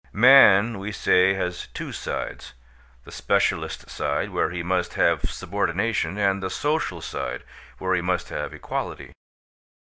[0.13, 2.55] Man, we say, has two sides,
[3.03, 7.43] the specialist side where he must have subordination, and the social side
[7.77, 9.11] where he must have equality.